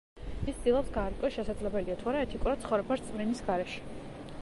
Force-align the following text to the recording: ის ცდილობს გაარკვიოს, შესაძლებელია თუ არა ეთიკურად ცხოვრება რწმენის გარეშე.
ის 0.51 0.55
ცდილობს 0.61 0.89
გაარკვიოს, 0.95 1.35
შესაძლებელია 1.35 1.99
თუ 2.01 2.11
არა 2.15 2.25
ეთიკურად 2.29 2.67
ცხოვრება 2.67 3.01
რწმენის 3.01 3.49
გარეშე. 3.53 4.07